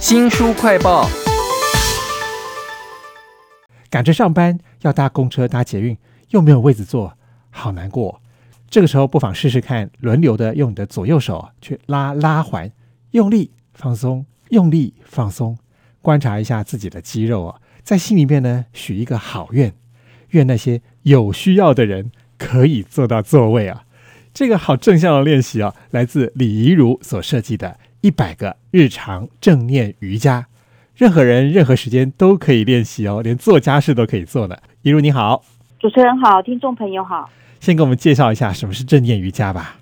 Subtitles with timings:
[0.00, 1.08] 新书快报，
[3.90, 5.98] 赶着上班要搭公车搭捷运，
[6.30, 7.12] 又没有位子坐，
[7.50, 8.22] 好难过。
[8.70, 12.70] 这个时候不妨试试看，轮流的用你的左右手去拉拉环，
[13.10, 15.58] 用力放松，用力放松，
[16.00, 19.74] 观察一下自己的肌肉啊，在心里面呢许一个好愿，
[20.30, 23.82] 愿那些有需要的人可以坐到座位啊。
[24.32, 27.78] 这个好正向的练习啊，来自李怡如所设计的。
[28.00, 30.46] 一百个日常正念瑜伽，
[30.96, 34.62] 任何人任何时间都可以练习哦，连做家事都可以做的。
[34.82, 35.42] 一如你好，
[35.80, 39.76] 主持人好，听众朋友好，先给我们介绍一下什么是正念瑜伽吧。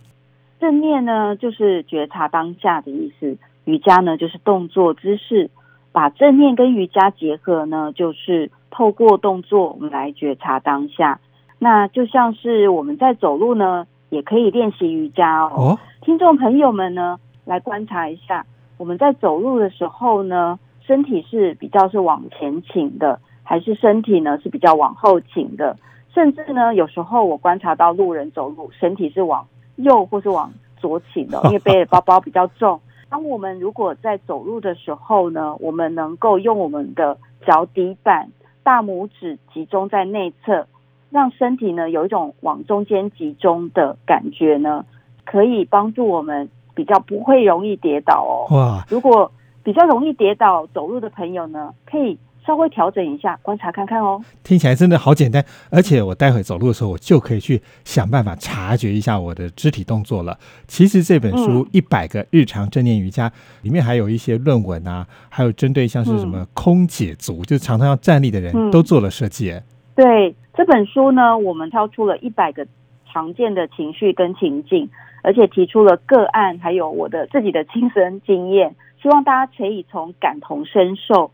[0.59, 5.51] 正念呢，就是觉察当下的意思；瑜伽呢，就是动作姿势。
[5.93, 11.21] 把正念跟瑜伽结合呢，就是透过动作我们来觉察当下。
[11.59, 15.79] 那就像是我们在走路呢，也可以练习瑜伽哦。
[16.03, 17.19] 听众朋友们呢？
[17.47, 18.45] 来观察一下，
[18.77, 25.77] 我们在走路的时候呢，身体是比较是往前倾的，还是身体呢是比较往后倾的？
[26.13, 32.81] 甚至呢，有时候我观察到路人走路，身体是往右或是往左倾的， 因为背的包包比较重。
[33.09, 38.29] 当我们如果在走路的时候呢，我们能够用我们的脚底板、
[38.65, 40.67] 大拇指集中在内侧，
[41.11, 44.85] 让身体呢有一种往中间集中的感觉呢，
[45.25, 46.49] 可以帮助我们。
[46.77, 48.55] 比较不会容易跌倒哦。
[48.55, 48.85] 哇！
[48.89, 49.33] 如果
[49.65, 54.23] 比较容易跌倒走路的朋友呢，可以稍微调整一下，观察看看哦。
[54.45, 60.39] 听起来真的好简单，而且我待会走路的时候，我就可以去想办法察觉一下我的肢体动作了。
[60.69, 63.29] 其实这本书《一百个日常正念瑜伽》
[63.63, 69.53] 里面还有一些论文啊，还有针对像是什么空姐族，就常常要站立的人都做了设计。
[69.97, 72.65] 对这本书呢，我们挑出了一百个
[73.13, 74.89] 常见的情绪跟情境。
[75.27, 81.33] 而且提出了个案，还有我的自己的亲身经验，希望大家可以从感同身受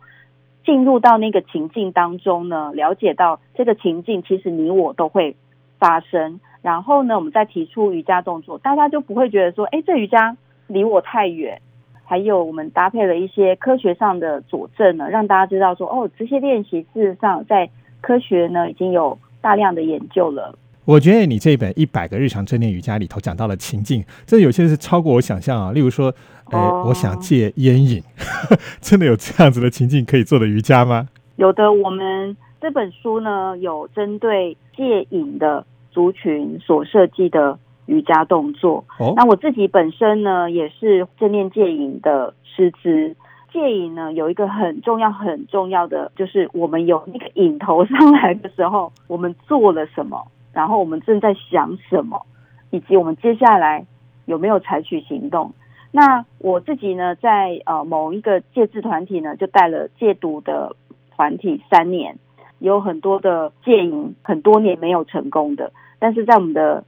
[0.65, 5.37] 进入到那个情境当中呢，了解到这个情境其实你我都会
[5.79, 6.41] 发生。
[6.63, 10.39] 然后呢，我们再提出瑜伽动作，大家就不会觉得说，哎，这瑜伽
[10.69, 11.61] 离我太远。
[12.02, 17.69] 还有我们搭配了一些科学上的佐证呢，让大家知道说，哦，这些练习事实上在
[18.01, 20.57] 科学呢已经有大量的研究了。
[20.85, 25.70] 我觉得你这本一百个日常正念瑜伽里头讲到了情境，这有些是超过我想象啊。
[25.73, 26.13] 例如说，
[26.51, 28.03] 呃，我想戒烟瘾，
[28.83, 31.09] 真的有这样子的情境可以做的瑜伽吗？
[31.37, 37.57] 有的，我们这本书呢有针对戒瘾的族群所设计的
[37.87, 38.85] 瑜伽动作。
[38.99, 43.14] 哦，那我自己本身呢也是正念戒瘾的师资。
[43.53, 50.27] 戒瘾呢有一个很重要很重要的，就是我们有那个瘾头上来的时候，我们做了什么。
[50.52, 52.27] 然后我们正在想什么，
[52.70, 53.86] 以及我们接下来
[54.27, 55.52] 有没有采取行动？
[55.90, 60.74] 那我自己呢，在呃某一个戒治团体呢，就带了戒毒的
[61.11, 62.17] 团体三年，
[62.58, 66.84] 有很多的戒瘾很多年没有成功的，但是在我们的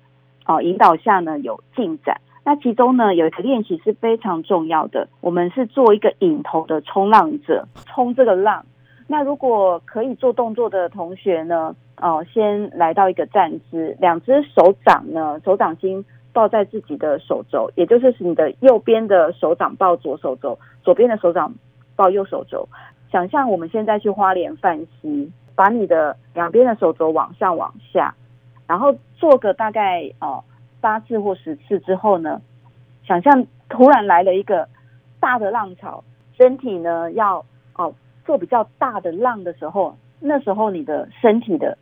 [0.46, 2.20] 呃引导下呢，有进展。
[2.44, 8.64] 那其中呢，有一个练习是非常重要的，我们是做一个引头的冲浪者，冲这个浪。
[9.06, 11.74] 那如果可以做动作的同学呢？
[12.04, 16.04] 哦，先来到一个站姿，两只手掌呢，手掌心
[16.34, 21.54] 抱在自己的手肘，也就是使你的右边的手掌抱左手肘，左边的手掌
[21.96, 22.68] 抱右手肘。
[23.10, 28.14] 想象我们现在去花莲泛溪，把你的两边的手肘往上往下，
[28.66, 30.44] 然后做个大概哦
[30.82, 32.42] 八次或十次之后呢，
[33.06, 34.68] 想象突然来了一个
[35.20, 36.04] 大的浪潮，
[36.36, 37.42] 身体呢要
[37.76, 37.94] 哦
[38.26, 41.78] 做比较大的浪的时候，那时候你的身体的。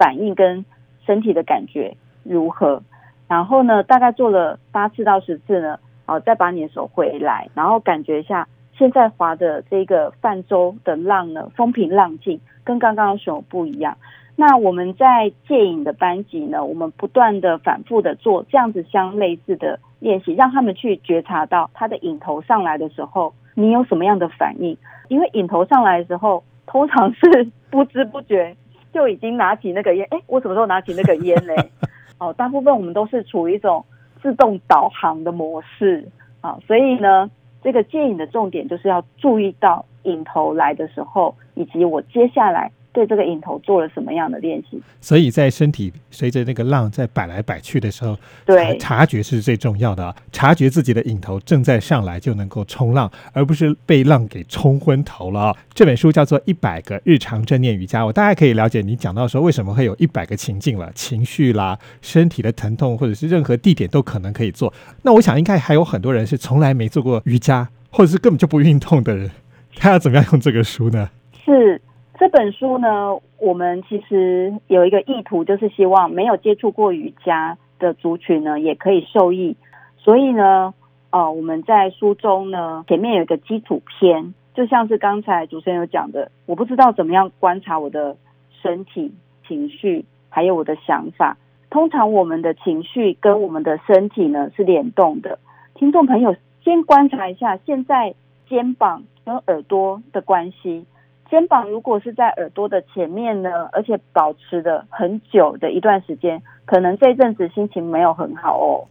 [0.00, 0.64] 反应跟
[1.04, 2.82] 身体的感觉如何？
[3.28, 13.94] 然后呢，大概做了八次到十次呢，好，再把你的手回来，然后感觉一下现在划的这个泛舟的浪呢，风平浪静，跟刚刚有什么不一样？
[14.36, 24.74] 那我们在戒瘾的班级呢，我们不断的反复的做这样子相类似的练习，让他们去觉察到他的瘾头上来的时候，你有什么样的反应？
[25.08, 28.56] 因为瘾头上来的时候，通常是 不知不觉。
[28.92, 31.54] 就已经拿起那个烟，哎，我什么时候拿起那个烟呢？
[32.18, 33.84] 哦，大部分我们都是处于一种
[34.22, 36.06] 自动导航的模式
[36.40, 37.30] 啊，所以呢，
[37.62, 42.70] 这个戒瘾的重点就是要注意到瘾头来的时候，以及我接下来。
[42.92, 44.80] 对这个引头做了什么样的练习？
[45.00, 50.14] 所以在身体随着那个浪在摆来摆去的时候，对察觉是最重要的。
[50.32, 55.56] 察觉自己的引头正在上来，就能够冲浪，而不是被浪给冲昏头了。
[55.72, 64.72] 这本书叫做《一百个日常正念瑜伽》，我大概可以了解你讲到说为什么会有一百个情境了，情绪啦、身体的疼痛，或者是任何地点都可能可以做。
[65.02, 67.68] 那我想应该还有很多人是从来没做过瑜伽。
[67.92, 69.28] 或者是根本就不运动的人，
[69.74, 71.10] 他要怎么样用这个书呢？
[71.44, 71.82] 是
[72.20, 79.56] 这本书呢，我们其实有一个意图，就是希望没有接触过瑜伽的族群呢，也可以受益。
[79.96, 80.74] 所以呢，
[81.08, 88.18] 呃，我们在书中呢，前面有一个基础篇，就像是刚才主持人有讲的，我不知道怎么样观察我的
[88.60, 89.14] 身体、
[89.48, 91.38] 情绪，还有我的想法。
[91.70, 95.38] 通常我们的情绪跟我们的身体呢是联动的。
[95.74, 98.14] 听众朋友，先观察一下现在
[98.46, 100.84] 肩膀跟耳朵的关系。
[101.30, 108.84] 肩膀如果是在耳朵的前面呢，而且保持的很久的一段时间，可能这阵子心情没有很好哦。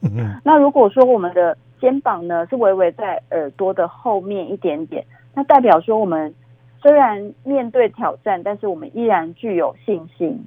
[0.46, 5.04] 那如果说我们的肩膀呢是微微在耳朵的后面一点点，
[5.36, 6.34] 那代表说我们
[6.82, 10.46] 虽然面对挑战，但是我们依然具有信心。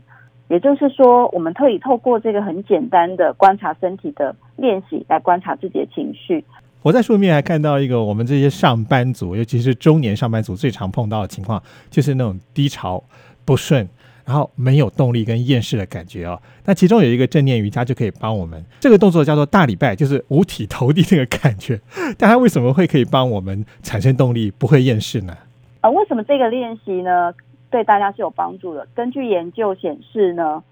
[0.49, 6.45] 也就是说，我们可以透过这个很简单的观察身体的练习，来观察自己的情绪。
[6.83, 13.03] 我在书里面还看到一个我们这些上班族，尤其是中年上班族最常碰到的情况，就是那种低潮
[13.45, 13.89] 不顺，
[14.25, 16.41] 然后没有动力跟厌世的感觉哦。
[16.65, 21.81] 那其中有一个正念瑜伽就可以帮我们，这个动作叫做大礼拜，就是五体投地那个感觉。
[22.19, 25.37] 但它为什么会可以帮我们产生动力，不会厌世呢？
[25.81, 27.33] 啊，为什么这个练习呢？
[27.71, 28.87] 对大家是有帮助的。
[28.95, 30.63] 根据研究显示呢，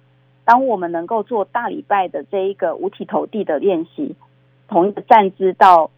[0.44, 4.14] 当我们能够做大礼拜的这一个五体投地的练习，
[4.68, 5.90] 同一个站姿到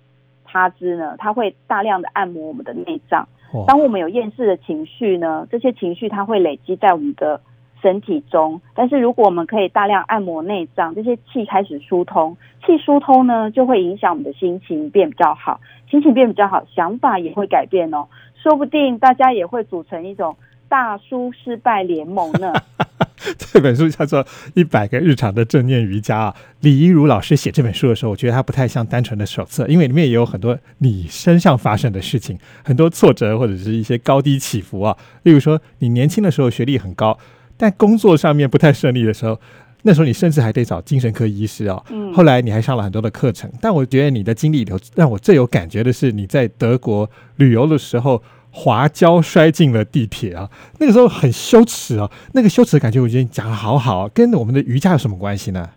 [0.53, 3.27] 趴姿呢，它会大量的按摩我们的内脏。
[3.67, 7.41] 当我们有厌世的情绪呢，这些情绪它会累积在我们的
[7.81, 8.61] 身体中。
[8.75, 15.59] 但是如果我们可以大量按摩内脏，这些气开始疏通，气疏通呢，就会影响我们的心情变比较好，
[15.91, 18.07] 心情变比较好，想法也会改变哦。
[18.35, 20.37] 说不定大家也会组成一种。
[20.69, 22.51] 大叔失败联盟呢？
[23.39, 24.25] 这本书叫做
[24.55, 26.35] 《一百个日常的正念瑜伽》啊。
[26.61, 34.97] 李一如老师写这本书的时候，我觉得它不太像单纯的手册，因为里面也有很多你身上发生的事情，很多挫折或者是一些高低起伏啊。
[35.23, 37.19] 例如说，你年轻的时候学历很高，
[37.57, 39.41] 但工作上面不太顺利的时候，
[39.83, 41.85] 那时候你甚至还得找精神科医师哦。
[41.91, 42.13] 嗯。
[42.13, 48.23] 后来你还上了很多的课程，但我觉得你的经历里头让我最有感觉的是你在德国旅游的时候。
[48.55, 50.51] 滑跤摔进了地铁啊！
[50.79, 55.71] 那个时候很羞耻啊，那个羞耻的感觉我觉得讲的好好，跟我们的瑜伽有什么关系呢？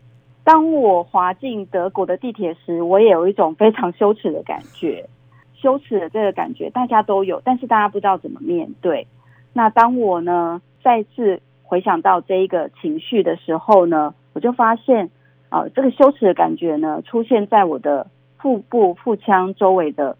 [0.43, 5.07] 当我滑进德国的地铁时，我也有一种非常羞耻的感觉，
[5.55, 9.07] 羞耻的这个感觉大家都有，但是大家不知道怎么面对。
[9.53, 15.09] 那当我呢再次回想到这一个情绪的时候呢，我就发现
[15.47, 18.07] 啊，这个羞耻的感觉呢出现在我的
[18.37, 20.17] 腹部腹腔周围的。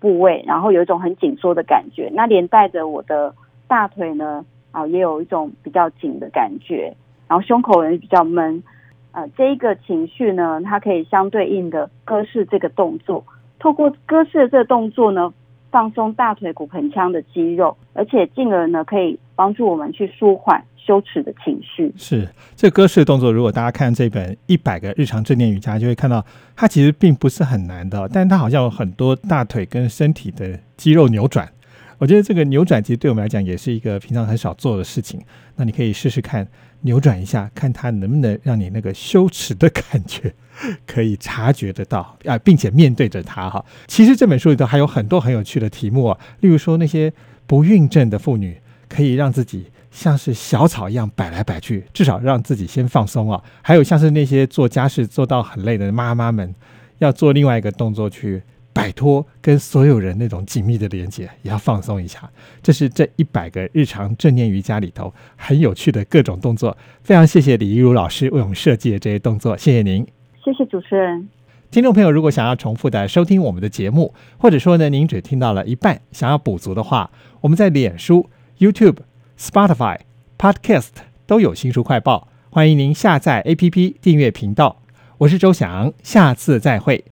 [0.00, 3.34] 部位，然后有一种很紧缩的感觉，那连带着我的
[3.66, 6.94] 大腿呢，啊，也有一种比较紧的感觉，
[7.28, 8.62] 然后胸口也比较闷，
[9.12, 13.24] 呃，这一个情绪呢，它可以相对应的割式这个动作，
[13.58, 15.32] 透过割式的这个动作呢，
[15.70, 20.62] 放松大腿骨盆腔的肌肉，而且进而呢，可以帮助我们去舒缓。
[20.84, 23.32] 羞耻的情绪是这歌式动作。
[23.32, 26.26] 如果大家看这本《一百个日常正念瑜伽》，就会看到
[26.56, 31.48] 它其实并不是很难的，但它好像有很多大腿跟身体的肌肉扭转。
[31.98, 35.20] 我觉得这个扭转其实对我们来讲也是一个平常很少做的事情。
[35.54, 36.44] 那你可以试试看
[36.80, 40.34] 扭转一下，看它能不能让你那个羞耻的感觉
[40.84, 43.64] 可以察觉得到啊，并且面对着它哈。
[43.86, 47.12] 其实这本书里头还有很多很有趣的题目啊，例如说那些
[47.46, 48.60] 不孕症的妇女
[48.92, 49.64] 可以让自己。
[49.90, 53.38] 像是小草一样摆来摆去，至少让自己先放松啊。
[53.60, 56.54] 还有像是那些做家事做到很累的妈妈们，
[56.96, 62.18] 要做另外一个动作去摆脱跟所有人那种紧密的连接，也要放松一下。
[62.62, 66.74] 这是这一百个日常正念瑜伽里头很有趣的各种动作。
[67.02, 70.06] 非常谢谢李一如老师为我们设计的这些动作，谢谢您。
[70.42, 71.28] 谢谢主持人。
[71.70, 77.10] 听众朋友，如果想要重复的收听我们的节目，或者说呢您只听到了一半，想要补足的话，
[77.42, 78.30] 我们在脸书、
[78.62, 78.98] YouTube。
[79.36, 79.98] Spotify、
[80.38, 80.90] Podcast
[81.26, 84.80] 都有新书快报，欢迎您下载 APP 订阅频道。
[85.18, 87.04] 我是周翔，下次再会。